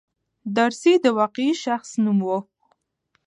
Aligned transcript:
دارسي 0.55 0.93
د 1.03 1.05
واقعي 1.19 1.51
شخص 1.63 1.89
نوم 2.03 2.19
و. 2.25 2.29